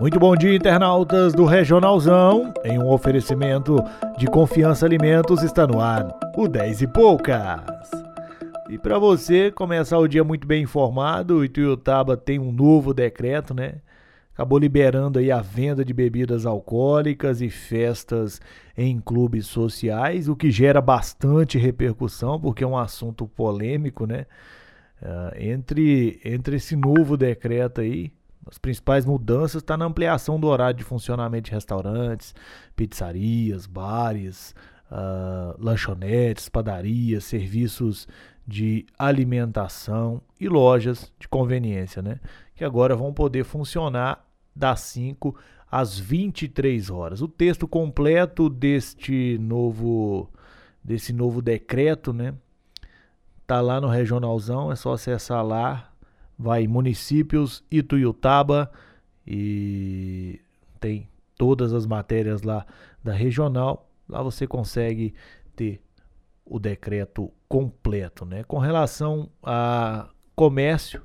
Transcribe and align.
Muito 0.00 0.16
bom 0.20 0.36
dia, 0.36 0.54
internautas 0.54 1.34
do 1.34 1.44
Regionalzão. 1.44 2.54
Em 2.64 2.78
um 2.78 2.88
oferecimento 2.88 3.82
de 4.16 4.28
Confiança 4.28 4.86
Alimentos 4.86 5.42
está 5.42 5.66
no 5.66 5.80
ar 5.80 6.16
o 6.36 6.46
10 6.46 6.82
e 6.82 6.86
poucas. 6.86 7.90
E 8.70 8.78
para 8.78 8.96
você 8.96 9.50
começar 9.50 9.98
o 9.98 10.06
dia 10.06 10.22
muito 10.22 10.46
bem 10.46 10.62
informado, 10.62 11.38
o 11.38 11.44
Ituiutaba 11.44 12.16
tem 12.16 12.38
um 12.38 12.52
novo 12.52 12.94
decreto, 12.94 13.52
né? 13.52 13.80
Acabou 14.32 14.56
liberando 14.56 15.18
aí 15.18 15.32
a 15.32 15.40
venda 15.40 15.84
de 15.84 15.92
bebidas 15.92 16.46
alcoólicas 16.46 17.42
e 17.42 17.50
festas 17.50 18.40
em 18.76 19.00
clubes 19.00 19.48
sociais, 19.48 20.28
o 20.28 20.36
que 20.36 20.48
gera 20.48 20.80
bastante 20.80 21.58
repercussão, 21.58 22.38
porque 22.38 22.62
é 22.62 22.66
um 22.66 22.78
assunto 22.78 23.26
polêmico, 23.26 24.06
né? 24.06 24.26
Uh, 25.02 25.34
entre, 25.36 26.20
entre 26.24 26.54
esse 26.54 26.76
novo 26.76 27.16
decreto 27.16 27.80
aí, 27.80 28.12
as 28.50 28.58
principais 28.58 29.04
mudanças 29.04 29.62
estão 29.62 29.74
tá 29.74 29.78
na 29.78 29.84
ampliação 29.84 30.40
do 30.40 30.46
horário 30.46 30.76
de 30.76 30.84
funcionamento 30.84 31.46
de 31.46 31.52
restaurantes, 31.52 32.34
pizzarias, 32.74 33.66
bares, 33.66 34.54
uh, 34.90 35.54
lanchonetes, 35.58 36.48
padarias, 36.48 37.24
serviços 37.24 38.08
de 38.46 38.86
alimentação 38.98 40.22
e 40.40 40.48
lojas 40.48 41.12
de 41.18 41.28
conveniência, 41.28 42.00
né? 42.00 42.18
Que 42.54 42.64
agora 42.64 42.96
vão 42.96 43.12
poder 43.12 43.44
funcionar 43.44 44.26
das 44.56 44.80
5 44.80 45.36
às 45.70 45.98
23 45.98 46.88
horas. 46.88 47.20
O 47.20 47.28
texto 47.28 47.68
completo 47.68 48.48
deste 48.48 49.36
novo 49.38 50.30
desse 50.82 51.12
novo 51.12 51.42
decreto, 51.42 52.14
né? 52.14 52.34
Tá 53.46 53.60
lá 53.60 53.80
no 53.80 53.88
Regionalzão, 53.88 54.72
é 54.72 54.76
só 54.76 54.94
acessar 54.94 55.44
lá, 55.44 55.87
vai 56.38 56.66
municípios 56.66 57.64
Ituiutaba 57.70 58.70
e 59.26 60.40
tem 60.78 61.08
todas 61.36 61.72
as 61.72 61.86
matérias 61.86 62.42
lá 62.42 62.64
da 63.02 63.12
regional. 63.12 63.90
Lá 64.08 64.22
você 64.22 64.46
consegue 64.46 65.14
ter 65.56 65.80
o 66.44 66.58
decreto 66.58 67.30
completo, 67.48 68.24
né? 68.24 68.42
Com 68.44 68.58
relação 68.58 69.28
a 69.42 70.08
comércio, 70.34 71.02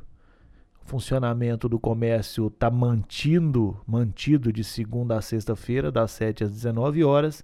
o 0.85 0.87
funcionamento 0.87 1.67
do 1.67 1.79
comércio 1.79 2.47
está 2.47 2.69
mantido, 2.69 3.79
mantido 3.87 4.53
de 4.53 4.63
segunda 4.63 5.17
a 5.17 5.21
sexta-feira, 5.21 5.91
das 5.91 6.11
7 6.11 6.43
às 6.43 6.51
19 6.51 7.03
horas, 7.03 7.43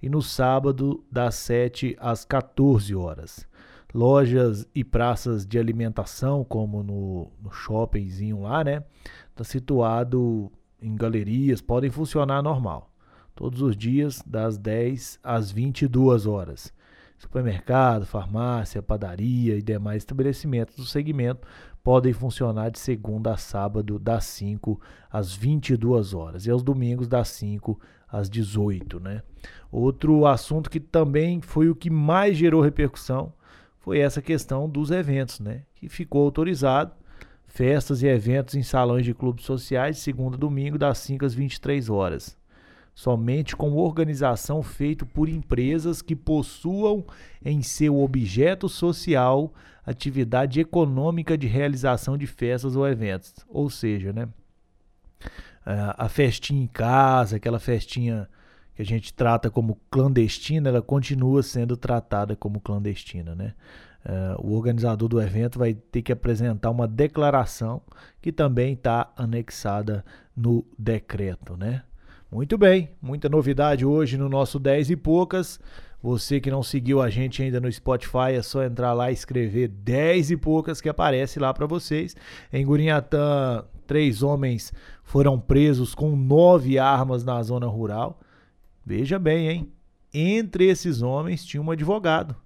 e 0.00 0.08
no 0.08 0.22
sábado, 0.22 1.04
das 1.10 1.34
7 1.34 1.96
às 1.98 2.24
14 2.24 2.94
horas. 2.94 3.46
Lojas 3.94 4.68
e 4.74 4.82
praças 4.82 5.46
de 5.46 5.58
alimentação, 5.58 6.44
como 6.44 6.82
no, 6.82 7.30
no 7.40 7.52
shoppingzinho 7.52 8.42
lá, 8.42 8.64
né? 8.64 8.82
Está 9.30 9.44
situado 9.44 10.50
em 10.82 10.96
galerias, 10.96 11.60
podem 11.60 11.90
funcionar 11.90 12.42
normal. 12.42 12.90
Todos 13.34 13.62
os 13.62 13.76
dias, 13.76 14.22
das 14.26 14.58
10 14.58 15.20
às 15.22 15.52
22 15.52 16.26
horas. 16.26 16.72
Supermercado, 17.16 18.04
farmácia, 18.04 18.82
padaria 18.82 19.56
e 19.56 19.62
demais 19.62 19.98
estabelecimentos 19.98 20.76
do 20.76 20.84
segmento 20.84 21.46
podem 21.84 22.14
funcionar 22.14 22.70
de 22.70 22.78
segunda 22.78 23.34
a 23.34 23.36
sábado, 23.36 23.98
das 23.98 24.24
5 24.24 24.80
às 25.10 25.34
22 25.34 26.14
horas. 26.14 26.46
E 26.46 26.50
aos 26.50 26.62
domingos, 26.62 27.06
das 27.06 27.28
5 27.28 27.78
às 28.08 28.30
18, 28.30 28.98
né? 28.98 29.22
Outro 29.70 30.26
assunto 30.26 30.70
que 30.70 30.80
também 30.80 31.42
foi 31.42 31.68
o 31.68 31.74
que 31.74 31.90
mais 31.90 32.36
gerou 32.36 32.62
repercussão 32.62 33.32
foi 33.84 33.98
essa 33.98 34.22
questão 34.22 34.66
dos 34.66 34.90
eventos, 34.90 35.40
né? 35.40 35.60
Que 35.74 35.90
ficou 35.90 36.24
autorizado 36.24 36.92
festas 37.46 38.02
e 38.02 38.06
eventos 38.06 38.54
em 38.54 38.62
salões 38.62 39.04
de 39.04 39.12
clubes 39.12 39.44
sociais 39.44 39.98
segunda 39.98 40.38
domingo 40.38 40.78
das 40.78 40.96
5 40.98 41.22
às 41.22 41.34
23 41.34 41.90
horas. 41.90 42.34
Somente 42.94 43.54
com 43.54 43.74
organização 43.74 44.62
feita 44.62 45.04
por 45.04 45.28
empresas 45.28 46.00
que 46.00 46.16
possuam 46.16 47.04
em 47.44 47.60
seu 47.60 48.00
objeto 48.00 48.70
social 48.70 49.52
atividade 49.84 50.60
econômica 50.60 51.36
de 51.36 51.46
realização 51.46 52.16
de 52.16 52.26
festas 52.26 52.74
ou 52.74 52.88
eventos. 52.88 53.34
Ou 53.46 53.68
seja, 53.68 54.14
né? 54.14 54.30
A 55.66 56.08
festinha 56.08 56.62
em 56.62 56.66
casa, 56.66 57.36
aquela 57.36 57.58
festinha 57.58 58.30
que 58.74 58.82
a 58.82 58.84
gente 58.84 59.12
trata 59.12 59.50
como 59.50 59.78
clandestina, 59.90 60.68
ela 60.68 60.82
continua 60.82 61.42
sendo 61.42 61.76
tratada 61.76 62.34
como 62.34 62.60
clandestina, 62.60 63.34
né? 63.34 63.54
Uh, 64.04 64.46
o 64.46 64.54
organizador 64.54 65.08
do 65.08 65.20
evento 65.20 65.58
vai 65.58 65.72
ter 65.72 66.02
que 66.02 66.12
apresentar 66.12 66.70
uma 66.70 66.86
declaração 66.86 67.80
que 68.20 68.30
também 68.30 68.74
está 68.74 69.10
anexada 69.16 70.04
no 70.36 70.64
decreto, 70.78 71.56
né? 71.56 71.82
Muito 72.30 72.58
bem, 72.58 72.90
muita 73.00 73.28
novidade 73.28 73.86
hoje 73.86 74.18
no 74.18 74.28
nosso 74.28 74.58
10 74.58 74.90
e 74.90 74.96
poucas. 74.96 75.60
Você 76.02 76.38
que 76.38 76.50
não 76.50 76.62
seguiu 76.62 77.00
a 77.00 77.08
gente 77.08 77.42
ainda 77.42 77.60
no 77.60 77.72
Spotify, 77.72 78.32
é 78.34 78.42
só 78.42 78.62
entrar 78.62 78.92
lá 78.92 79.10
e 79.10 79.14
escrever 79.14 79.68
10 79.68 80.32
e 80.32 80.36
poucas 80.36 80.80
que 80.80 80.88
aparece 80.88 81.38
lá 81.38 81.54
para 81.54 81.64
vocês. 81.64 82.14
Em 82.52 82.66
Gurinhatã, 82.66 83.64
três 83.86 84.22
homens 84.22 84.70
foram 85.02 85.40
presos 85.40 85.94
com 85.94 86.14
nove 86.14 86.78
armas 86.78 87.24
na 87.24 87.42
zona 87.42 87.66
rural. 87.66 88.20
Veja 88.84 89.18
bem, 89.18 89.48
hein? 89.48 89.72
Entre 90.12 90.66
esses 90.66 91.02
homens 91.02 91.44
tinha 91.44 91.62
um 91.62 91.70
advogado. 91.70 92.36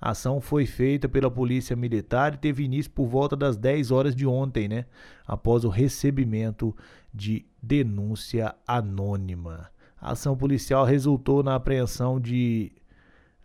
A 0.00 0.10
ação 0.10 0.40
foi 0.40 0.66
feita 0.66 1.08
pela 1.08 1.30
Polícia 1.30 1.74
Militar 1.74 2.34
e 2.34 2.38
teve 2.38 2.64
início 2.64 2.90
por 2.90 3.06
volta 3.06 3.34
das 3.34 3.56
10 3.56 3.90
horas 3.90 4.14
de 4.14 4.26
ontem, 4.26 4.68
né? 4.68 4.84
Após 5.26 5.64
o 5.64 5.70
recebimento 5.70 6.76
de 7.12 7.46
denúncia 7.62 8.54
anônima. 8.66 9.70
A 9.98 10.12
ação 10.12 10.36
policial 10.36 10.84
resultou 10.84 11.42
na 11.42 11.54
apreensão 11.54 12.20
de 12.20 12.72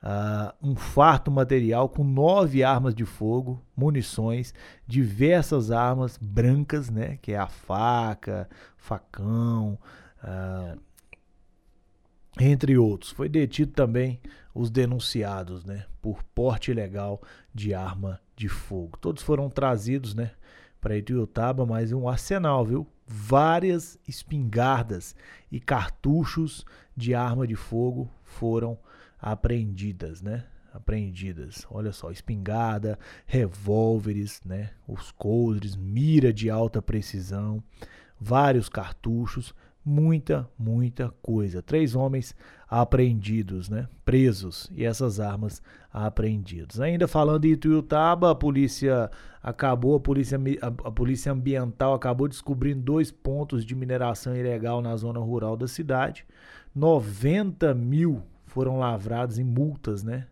uh, 0.04 0.54
um 0.62 0.76
farto 0.76 1.32
material 1.32 1.88
com 1.88 2.04
nove 2.04 2.64
armas 2.64 2.94
de 2.94 3.06
fogo, 3.06 3.64
munições, 3.78 4.54
diversas 4.86 5.72
armas 5.72 6.18
brancas, 6.18 6.90
né? 6.90 7.18
Que 7.22 7.32
é 7.32 7.38
a 7.38 7.48
faca, 7.48 8.50
facão. 8.76 9.80
Uh, 10.22 10.89
entre 12.40 12.78
outros. 12.78 13.12
Foi 13.12 13.30
detido 13.30 13.72
também 13.72 14.20
os 14.54 14.70
denunciados, 14.70 15.64
né, 15.64 15.86
por 16.02 16.24
porte 16.24 16.72
ilegal 16.72 17.22
de 17.54 17.74
arma 17.74 18.20
de 18.36 18.50
fogo. 18.50 18.98
Todos 18.98 19.24
foram 19.24 19.50
trazidos, 19.50 20.14
né, 20.14 20.32
para 20.82 20.98
Ituiutaba, 20.98 21.66
mas 21.66 21.92
um 21.92 22.08
arsenal, 22.08 22.66
viu? 22.66 22.88
Várias 23.06 23.98
espingardas 24.08 25.16
e 25.52 25.60
cartuchos 25.60 26.66
de 26.96 27.14
arma 27.14 27.46
de 27.46 27.56
fogo 27.56 28.10
foram 28.24 28.78
apreendidas, 29.20 30.22
né? 30.22 30.46
Apreendidas. 30.72 31.66
Olha 31.70 31.92
só, 31.92 32.12
espingarda, 32.12 32.98
revólveres, 33.26 34.42
né? 34.46 34.70
Os 34.88 35.12
coldres, 35.12 35.76
mira 35.76 36.32
de 36.32 36.50
alta 36.50 36.82
precisão, 36.82 37.62
vários 38.20 38.70
cartuchos, 38.70 39.54
muita, 39.90 40.48
muita 40.58 41.10
coisa. 41.20 41.64
Três 41.64 41.96
homens 41.96 42.36
apreendidos, 42.70 43.70
né? 43.70 43.88
Presos 44.06 44.70
e 44.72 44.86
essas 44.86 45.20
armas 45.20 45.64
apreendidas. 45.92 46.80
Ainda 46.80 47.08
falando 47.08 47.46
em 47.46 47.54
Ituiutaba, 47.54 48.30
a 48.30 48.36
polícia 48.36 49.10
acabou, 49.42 49.96
a 49.96 50.00
polícia, 50.00 50.40
a, 50.62 50.92
polícia 50.92 51.32
ambiental 51.32 51.96
acabou 51.96 52.28
descobrindo 52.28 52.84
dois 52.84 53.10
pontos 53.10 53.66
de 53.66 53.74
mineração 53.74 54.36
ilegal 54.36 54.80
na 54.80 54.96
zona 54.96 55.20
rural 55.20 55.58
da 55.58 55.68
cidade. 55.68 56.24
90 56.76 57.74
mil 57.74 58.22
foram 58.46 58.78
lavrados 58.78 59.40
em 59.40 59.44
multas, 59.44 60.04
né? 60.04 60.28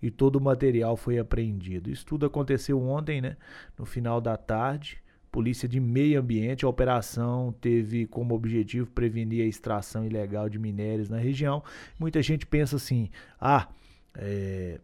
E 0.00 0.08
todo 0.08 0.36
o 0.36 0.40
material 0.40 0.96
foi 0.96 1.18
apreendido. 1.18 1.90
Isso 1.90 2.06
tudo 2.06 2.26
aconteceu 2.26 2.80
ontem, 2.80 3.20
né? 3.20 3.36
No 3.76 3.84
final 3.84 4.20
da 4.20 4.36
tarde. 4.36 5.02
Polícia 5.30 5.68
de 5.68 5.78
Meio 5.80 6.20
Ambiente. 6.20 6.64
A 6.64 6.68
operação 6.68 7.54
teve 7.60 8.06
como 8.06 8.34
objetivo 8.34 8.90
prevenir 8.90 9.44
a 9.44 9.48
extração 9.48 10.04
ilegal 10.04 10.48
de 10.48 10.58
minérios 10.58 11.08
na 11.08 11.18
região. 11.18 11.62
Muita 11.98 12.22
gente 12.22 12.46
pensa 12.46 12.76
assim: 12.76 13.08
ah, 13.40 13.68
é, 14.16 14.80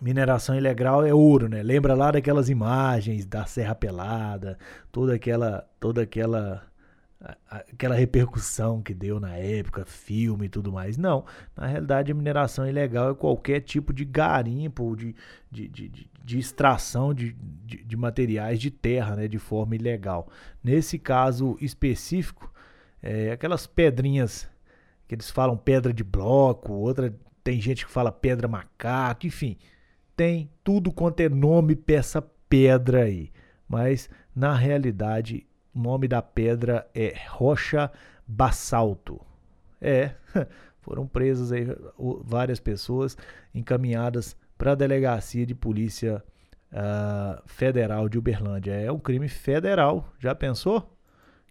mineração 0.00 0.56
ilegal 0.56 1.04
é 1.04 1.12
ouro, 1.12 1.48
né? 1.48 1.62
Lembra 1.62 1.94
lá 1.94 2.10
daquelas 2.10 2.48
imagens 2.48 3.26
da 3.26 3.44
Serra 3.46 3.74
Pelada, 3.74 4.58
toda 4.90 5.14
aquela, 5.14 5.68
toda 5.80 6.02
aquela 6.02 6.67
aquela 7.50 7.96
repercussão 7.96 8.80
que 8.80 8.94
deu 8.94 9.18
na 9.18 9.36
época, 9.36 9.84
filme 9.84 10.46
e 10.46 10.48
tudo 10.48 10.70
mais. 10.70 10.96
Não, 10.96 11.24
na 11.56 11.66
realidade 11.66 12.12
a 12.12 12.14
mineração 12.14 12.68
ilegal 12.68 13.10
é 13.10 13.14
qualquer 13.14 13.60
tipo 13.60 13.92
de 13.92 14.04
garimpo, 14.04 14.94
de, 14.94 15.14
de, 15.50 15.68
de, 15.68 16.10
de 16.24 16.38
extração 16.38 17.12
de, 17.12 17.32
de, 17.64 17.82
de, 17.82 17.96
materiais 17.96 18.60
de 18.60 18.70
terra 18.70 19.16
né, 19.16 19.26
de 19.26 19.38
forma 19.38 19.74
ilegal. 19.74 20.28
Nesse 20.62 20.98
caso 20.98 21.58
específico, 21.60 22.52
é, 23.02 23.32
aquelas 23.32 23.66
pedrinhas 23.66 24.48
que 25.08 25.14
eles 25.14 25.30
falam 25.30 25.56
pedra 25.56 25.92
de 25.92 26.04
bloco, 26.04 26.72
outra 26.72 27.12
tem 27.42 27.60
gente 27.60 27.84
que 27.84 27.90
fala 27.90 28.12
pedra 28.12 28.46
macaco, 28.46 29.26
enfim, 29.26 29.56
tem 30.14 30.50
tudo 30.62 30.92
quanto 30.92 31.20
é 31.20 31.28
nome 31.28 31.74
para 31.74 31.96
essa 31.96 32.22
pedra 32.48 33.04
aí. 33.04 33.32
Mas 33.68 34.08
na 34.34 34.54
realidade 34.54 35.47
o 35.78 35.80
nome 35.80 36.08
da 36.08 36.20
pedra 36.20 36.88
é 36.92 37.14
Rocha 37.28 37.90
Basalto. 38.26 39.20
É, 39.80 40.10
foram 40.82 41.06
presas 41.06 41.52
aí 41.52 41.66
várias 42.24 42.58
pessoas 42.58 43.16
encaminhadas 43.54 44.36
para 44.56 44.72
a 44.72 44.74
delegacia 44.74 45.46
de 45.46 45.54
polícia 45.54 46.22
uh, 46.72 47.40
federal 47.46 48.08
de 48.08 48.18
Uberlândia. 48.18 48.72
É 48.72 48.90
um 48.90 48.98
crime 48.98 49.28
federal, 49.28 50.12
já 50.18 50.34
pensou? 50.34 50.92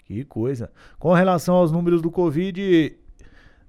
Que 0.03 0.25
coisa. 0.25 0.69
Com 0.99 1.13
relação 1.13 1.55
aos 1.55 1.71
números 1.71 2.01
do 2.01 2.11
Covid, 2.11 2.97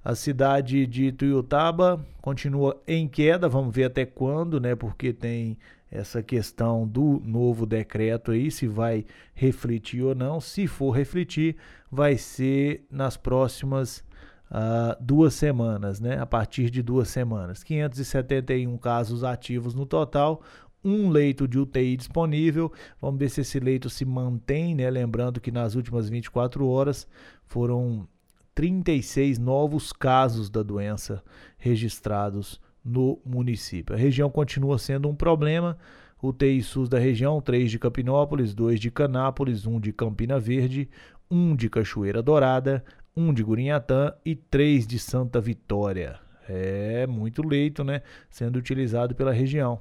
a 0.03 0.13
cidade 0.13 0.85
de 0.85 1.13
Tuiutaba 1.13 2.05
continua 2.21 2.81
em 2.85 3.07
queda, 3.07 3.47
vamos 3.47 3.73
ver 3.73 3.85
até 3.85 4.05
quando, 4.05 4.59
né? 4.59 4.75
Porque 4.75 5.13
tem 5.13 5.57
essa 5.91 6.21
questão 6.21 6.87
do 6.87 7.21
novo 7.25 7.65
decreto 7.65 8.31
aí, 8.31 8.51
se 8.51 8.67
vai 8.67 9.05
refletir 9.33 10.03
ou 10.03 10.13
não. 10.13 10.39
Se 10.39 10.67
for 10.67 10.91
refletir, 10.91 11.55
vai 11.91 12.17
ser 12.17 12.85
nas 12.91 13.17
próximas 13.17 14.03
uh, 14.51 14.95
duas 15.01 15.33
semanas, 15.33 15.99
né? 15.99 16.19
A 16.19 16.25
partir 16.25 16.69
de 16.69 16.81
duas 16.81 17.09
semanas. 17.09 17.63
571 17.63 18.77
casos 18.77 19.23
ativos 19.23 19.73
no 19.73 19.85
total, 19.85 20.41
um 20.83 21.09
leito 21.09 21.47
de 21.47 21.57
UTI 21.57 21.97
disponível. 21.97 22.71
Vamos 23.01 23.19
ver 23.19 23.29
se 23.29 23.41
esse 23.41 23.59
leito 23.59 23.89
se 23.89 24.05
mantém, 24.05 24.75
né? 24.75 24.89
Lembrando 24.89 25.41
que 25.41 25.51
nas 25.51 25.75
últimas 25.75 26.07
24 26.07 26.67
horas 26.67 27.07
foram 27.45 28.07
36 28.53 29.39
novos 29.39 29.91
casos 29.91 30.49
da 30.49 30.61
doença 30.61 31.23
registrados 31.57 32.59
no 32.89 33.19
município. 33.25 33.95
A 33.95 33.97
região 33.97 34.29
continua 34.29 34.77
sendo 34.77 35.07
um 35.07 35.15
problema. 35.15 35.77
UTI 36.21 36.61
SUS 36.61 36.89
da 36.89 36.99
região, 36.99 37.39
3 37.39 37.71
de 37.71 37.79
Capinópolis, 37.79 38.53
2 38.53 38.79
de 38.79 38.91
Canápolis, 38.91 39.65
1 39.65 39.79
de 39.79 39.93
Campina 39.93 40.37
Verde, 40.39 40.89
1 41.31 41.55
de 41.55 41.69
Cachoeira 41.69 42.21
Dourada, 42.21 42.83
1 43.15 43.33
de 43.33 43.43
Gurinhatã 43.43 44.13
e 44.25 44.35
3 44.35 44.85
de 44.85 44.99
Santa 44.99 45.39
Vitória. 45.39 46.19
É 46.47 47.05
muito 47.07 47.47
leito, 47.47 47.83
né? 47.83 48.01
Sendo 48.29 48.57
utilizado 48.57 49.15
pela 49.15 49.31
região. 49.31 49.79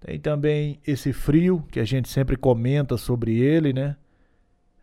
Tem 0.00 0.18
também 0.20 0.80
esse 0.86 1.12
frio, 1.12 1.64
que 1.70 1.80
a 1.80 1.84
gente 1.84 2.08
sempre 2.08 2.36
comenta 2.36 2.96
sobre 2.96 3.36
ele, 3.38 3.72
né? 3.72 3.96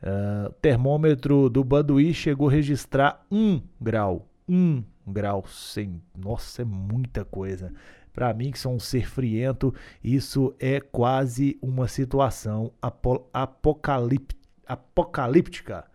Uh, 0.02 0.52
termômetro 0.62 1.50
do 1.50 1.64
Baduí 1.64 2.14
chegou 2.14 2.50
a 2.50 2.52
registrar 2.52 3.26
1 3.32 3.62
grau. 3.80 4.28
1 4.50 4.84
grau 5.08 5.46
sem. 5.48 6.02
Nossa, 6.18 6.62
é 6.62 6.66
muita 6.66 7.26
coisa. 7.26 7.72
Para 8.14 8.34
mim, 8.34 8.52
que 8.52 8.60
sou 8.60 8.74
um 8.74 8.80
ser 8.80 9.10
friento, 9.10 9.74
isso 10.04 10.54
é 10.60 10.80
quase 10.80 11.58
uma 11.62 11.88
situação 11.88 12.72
apo 12.82 13.28
apocalíptica. 13.34 15.86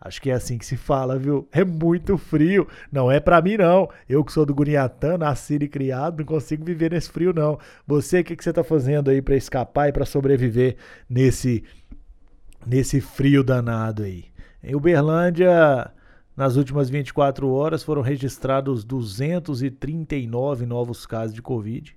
Acho 0.00 0.20
que 0.20 0.30
é 0.30 0.34
assim 0.34 0.58
que 0.58 0.64
se 0.64 0.76
fala, 0.76 1.18
viu? 1.18 1.48
É 1.50 1.64
muito 1.64 2.16
frio. 2.16 2.68
Não 2.92 3.10
é 3.10 3.18
para 3.18 3.40
mim, 3.40 3.56
não. 3.56 3.88
Eu 4.08 4.24
que 4.24 4.32
sou 4.32 4.46
do 4.46 4.54
Guriatã, 4.54 5.18
nascido 5.18 5.64
e 5.64 5.68
criado, 5.68 6.18
não 6.18 6.26
consigo 6.26 6.64
viver 6.64 6.92
nesse 6.92 7.10
frio, 7.10 7.32
não. 7.32 7.58
Você, 7.86 8.20
o 8.20 8.24
que, 8.24 8.36
que 8.36 8.44
você 8.44 8.52
tá 8.52 8.62
fazendo 8.62 9.10
aí 9.10 9.20
para 9.20 9.36
escapar 9.36 9.88
e 9.88 9.92
para 9.92 10.04
sobreviver 10.04 10.76
nesse, 11.08 11.64
nesse 12.66 13.00
frio 13.00 13.42
danado 13.42 14.02
aí? 14.02 14.26
Em 14.62 14.74
Uberlândia, 14.74 15.90
nas 16.36 16.56
últimas 16.56 16.90
24 16.90 17.48
horas 17.48 17.82
foram 17.82 18.02
registrados 18.02 18.84
239 18.84 20.66
novos 20.66 21.06
casos 21.06 21.34
de 21.34 21.40
Covid. 21.40 21.96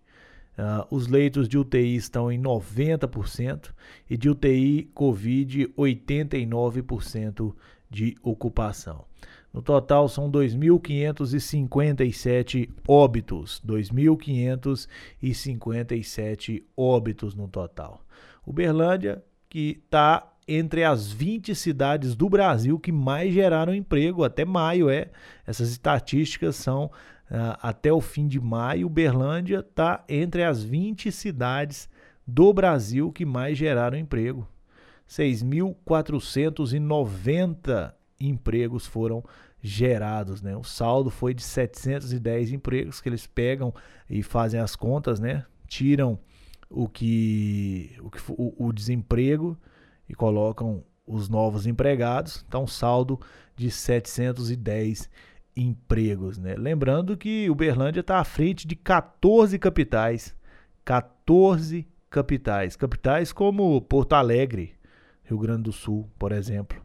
Uh, 0.58 0.86
os 0.94 1.08
leitos 1.08 1.48
de 1.48 1.58
UTI 1.58 1.96
estão 1.96 2.30
em 2.32 2.42
90% 2.42 3.72
e 4.10 4.18
de 4.18 4.30
UTI 4.30 4.90
Covid 4.94 5.68
89% 5.78 7.54
de 7.90 8.16
ocupação. 8.22 9.06
No 9.54 9.62
total 9.62 10.08
são 10.08 10.32
2.557 10.32 12.70
óbitos, 12.88 13.62
2.557 13.66 16.64
óbitos 16.78 17.34
no 17.34 17.48
total. 17.48 18.06
Uberlândia, 18.46 19.24
que 19.50 19.82
está 19.84 20.32
entre 20.50 20.84
as 20.84 21.12
20 21.12 21.54
cidades 21.54 22.16
do 22.16 22.28
Brasil 22.28 22.80
que 22.80 22.92
mais 22.92 23.32
geraram 23.34 23.76
emprego 23.76 24.24
até 24.24 24.44
maio. 24.44 24.90
É, 24.90 25.10
essas 25.46 25.70
estatísticas 25.70 26.56
são 26.56 26.86
uh, 26.86 26.90
até 27.62 27.94
o 27.94 28.02
fim 28.02 28.28
de 28.28 28.40
maio. 28.40 28.88
Uberlândia 28.88 29.60
está 29.60 30.04
entre 30.10 30.44
as 30.44 30.64
20 30.64 31.12
cidades 31.12 31.88
do 32.26 32.52
Brasil 32.52 33.12
que 33.12 33.26
mais 33.26 33.56
geraram 33.58 33.98
emprego. 33.98 34.48
6.490 35.08 37.94
empregos 38.20 38.86
foram 38.86 39.24
gerados, 39.62 40.42
né? 40.42 40.56
O 40.56 40.64
saldo 40.64 41.10
foi 41.10 41.34
de 41.34 41.44
710 41.44 42.54
empregos 42.54 43.02
que 43.02 43.10
eles 43.10 43.28
pegam 43.28 43.74
e 44.10 44.24
fazem 44.24 44.58
as 44.60 44.74
contas, 44.76 45.20
né? 45.20 45.46
Tiram 45.68 46.18
o 46.70 46.88
que 46.88 47.92
o, 48.30 48.68
o 48.68 48.72
desemprego 48.72 49.58
e 50.10 50.16
colocam 50.16 50.84
os 51.06 51.30
novos 51.30 51.68
empregados. 51.68 52.44
Então, 52.48 52.66
saldo 52.66 53.20
de 53.56 53.70
710 53.70 55.10
empregos. 55.56 56.38
Né? 56.38 56.56
Lembrando 56.56 57.16
que 57.16 57.50
Uberlândia 57.50 58.02
está 58.02 58.20
à 58.20 58.24
frente 58.24 58.68
de 58.68 58.76
14 58.76 59.58
capitais. 59.60 60.36
14 60.84 61.88
capitais. 62.10 62.76
Capitais 62.76 63.32
como 63.32 63.80
Porto 63.82 64.14
Alegre, 64.14 64.74
Rio 65.24 65.38
Grande 65.38 65.64
do 65.64 65.72
Sul, 65.72 66.10
por 66.18 66.32
exemplo. 66.32 66.82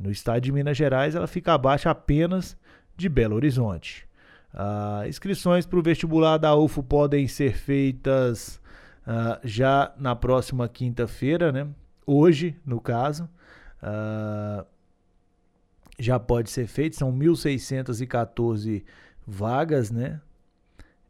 No 0.00 0.10
estado 0.10 0.40
de 0.40 0.50
Minas 0.50 0.76
Gerais, 0.76 1.14
ela 1.14 1.26
fica 1.26 1.54
abaixo 1.54 1.88
apenas 1.88 2.56
de 2.96 3.08
Belo 3.08 3.36
Horizonte. 3.36 4.08
Ah, 4.52 5.04
inscrições 5.06 5.66
para 5.66 5.78
o 5.78 5.82
vestibular 5.82 6.38
da 6.38 6.54
UFO 6.56 6.82
podem 6.82 7.28
ser 7.28 7.56
feitas 7.56 8.60
ah, 9.06 9.38
já 9.44 9.92
na 9.96 10.16
próxima 10.16 10.68
quinta-feira, 10.68 11.52
né? 11.52 11.68
Hoje, 12.06 12.56
no 12.64 12.80
caso, 12.80 13.28
uh, 13.82 14.64
já 15.98 16.18
pode 16.18 16.50
ser 16.50 16.66
feito. 16.66 16.96
São 16.96 17.12
1.614 17.12 18.84
vagas, 19.26 19.90
né? 19.90 20.20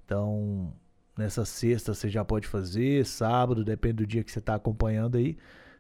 Então, 0.05 0.73
nessa 1.17 1.45
sexta 1.45 1.95
você 1.95 2.09
já 2.09 2.25
pode 2.25 2.47
fazer, 2.47 3.05
sábado, 3.07 3.65
depende 3.65 3.97
do 3.97 4.07
dia 4.07 4.23
que 4.23 4.31
você 4.31 4.39
está 4.39 4.55
acompanhando 4.55 5.17
aí. 5.17 5.37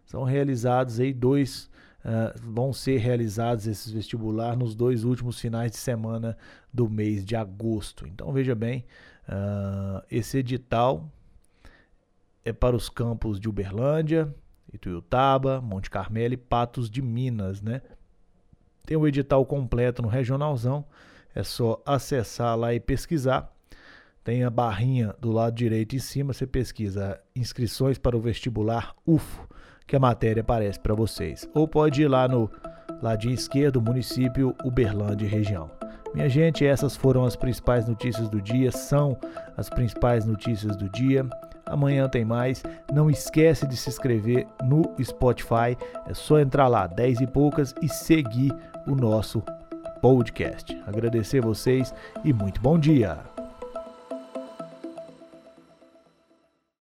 São 0.06 0.24
realizados 0.24 1.00
aí 1.00 1.12
dois, 1.12 1.70
uh, 2.04 2.38
vão 2.42 2.72
ser 2.72 2.98
realizados 2.98 3.66
esses 3.66 3.90
vestibular 3.90 4.56
nos 4.56 4.74
dois 4.74 5.04
últimos 5.04 5.40
finais 5.40 5.72
de 5.72 5.78
semana 5.78 6.36
do 6.72 6.88
mês 6.88 7.24
de 7.24 7.36
agosto. 7.36 8.06
Então, 8.06 8.32
veja 8.32 8.54
bem, 8.54 8.84
uh, 9.28 10.02
esse 10.10 10.38
edital 10.38 11.10
é 12.44 12.52
para 12.52 12.76
os 12.76 12.88
campos 12.88 13.40
de 13.40 13.48
Uberlândia, 13.48 14.34
Ituiutaba, 14.74 15.60
Monte 15.60 15.88
Carmelo 15.88 16.34
e 16.34 16.36
Patos 16.36 16.90
de 16.90 17.00
Minas, 17.00 17.62
né? 17.62 17.80
Tem 18.84 18.96
o 18.96 19.06
edital 19.06 19.46
completo 19.46 20.02
no 20.02 20.08
Regionalzão, 20.08 20.84
é 21.34 21.42
só 21.42 21.80
acessar 21.86 22.56
lá 22.56 22.74
e 22.74 22.80
pesquisar. 22.80 23.50
Tem 24.22 24.42
a 24.42 24.50
barrinha 24.50 25.14
do 25.20 25.30
lado 25.30 25.54
direito 25.54 25.94
em 25.94 25.98
cima, 25.98 26.32
você 26.32 26.46
pesquisa 26.46 27.20
inscrições 27.36 27.98
para 27.98 28.16
o 28.16 28.20
vestibular 28.20 28.94
UFO, 29.06 29.48
que 29.86 29.94
a 29.94 30.00
matéria 30.00 30.40
aparece 30.40 30.80
para 30.80 30.94
vocês. 30.94 31.48
Ou 31.54 31.68
pode 31.68 32.02
ir 32.02 32.08
lá 32.08 32.26
no 32.26 32.50
ladinho 33.02 33.34
esquerdo, 33.34 33.82
município 33.82 34.54
Uberlândia 34.64 35.28
região. 35.28 35.70
Minha 36.14 36.28
gente, 36.28 36.64
essas 36.64 36.96
foram 36.96 37.24
as 37.24 37.36
principais 37.36 37.88
notícias 37.88 38.28
do 38.28 38.40
dia, 38.40 38.70
são 38.70 39.18
as 39.56 39.68
principais 39.68 40.24
notícias 40.24 40.76
do 40.76 40.88
dia. 40.88 41.28
Amanhã 41.66 42.08
tem 42.08 42.24
mais. 42.24 42.62
Não 42.92 43.10
esquece 43.10 43.66
de 43.66 43.76
se 43.76 43.88
inscrever 43.88 44.46
no 44.64 44.82
Spotify. 45.02 45.76
É 46.06 46.14
só 46.14 46.38
entrar 46.38 46.68
lá, 46.68 46.86
10 46.86 47.20
e 47.20 47.26
poucas, 47.26 47.74
e 47.82 47.88
seguir 47.88 48.52
o 48.86 48.94
nosso 48.94 49.42
podcast. 50.00 50.76
Agradecer 50.86 51.40
vocês 51.40 51.94
e 52.22 52.32
muito 52.32 52.60
bom 52.60 52.78
dia. 52.78 53.33